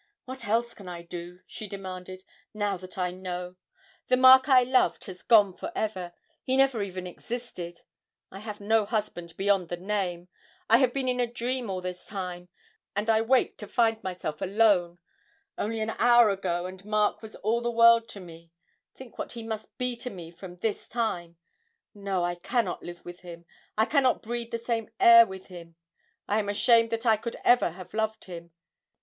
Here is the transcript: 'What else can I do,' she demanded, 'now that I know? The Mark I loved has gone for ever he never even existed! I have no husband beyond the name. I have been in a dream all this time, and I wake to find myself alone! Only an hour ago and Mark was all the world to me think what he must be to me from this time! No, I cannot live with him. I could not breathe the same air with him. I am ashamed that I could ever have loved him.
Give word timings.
'What 0.25 0.47
else 0.47 0.73
can 0.73 0.89
I 0.89 1.03
do,' 1.03 1.41
she 1.45 1.67
demanded, 1.67 2.23
'now 2.55 2.75
that 2.77 2.97
I 2.97 3.11
know? 3.11 3.55
The 4.07 4.17
Mark 4.17 4.49
I 4.49 4.63
loved 4.63 5.05
has 5.05 5.21
gone 5.21 5.53
for 5.53 5.71
ever 5.75 6.13
he 6.41 6.57
never 6.57 6.81
even 6.81 7.05
existed! 7.05 7.81
I 8.31 8.39
have 8.39 8.59
no 8.59 8.85
husband 8.85 9.37
beyond 9.37 9.69
the 9.69 9.77
name. 9.77 10.27
I 10.67 10.79
have 10.79 10.91
been 10.91 11.07
in 11.07 11.19
a 11.19 11.31
dream 11.31 11.69
all 11.69 11.81
this 11.81 12.07
time, 12.07 12.49
and 12.95 13.11
I 13.11 13.21
wake 13.21 13.59
to 13.59 13.67
find 13.67 14.01
myself 14.01 14.41
alone! 14.41 14.97
Only 15.55 15.79
an 15.81 15.91
hour 15.99 16.31
ago 16.31 16.65
and 16.65 16.83
Mark 16.83 17.21
was 17.21 17.35
all 17.35 17.61
the 17.61 17.69
world 17.69 18.07
to 18.09 18.19
me 18.19 18.49
think 18.95 19.19
what 19.19 19.33
he 19.33 19.43
must 19.43 19.77
be 19.77 19.95
to 19.97 20.09
me 20.09 20.31
from 20.31 20.55
this 20.55 20.89
time! 20.89 21.37
No, 21.93 22.23
I 22.23 22.33
cannot 22.33 22.81
live 22.81 23.05
with 23.05 23.19
him. 23.19 23.45
I 23.77 23.85
could 23.85 24.01
not 24.01 24.23
breathe 24.23 24.49
the 24.49 24.57
same 24.57 24.89
air 24.99 25.27
with 25.27 25.45
him. 25.45 25.75
I 26.27 26.39
am 26.39 26.49
ashamed 26.49 26.89
that 26.89 27.05
I 27.05 27.17
could 27.17 27.37
ever 27.45 27.69
have 27.69 27.93
loved 27.93 28.23
him. 28.23 28.49